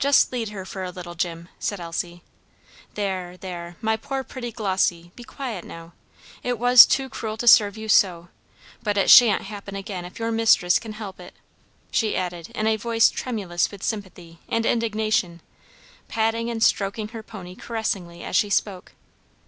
[0.00, 2.24] "Just lead her for a little, Jim," said Elsie
[2.94, 3.76] "There, there!
[3.80, 5.92] my poor pretty Glossy, be quiet now.
[6.42, 8.26] It was too cruel to serve you so;
[8.82, 11.32] but it shan't happen again if your mistress can help it,"
[11.92, 15.40] she added in a voice tremulous with sympathy and indignation,
[16.08, 18.94] patting and stroking her pony caressingly as she spoke.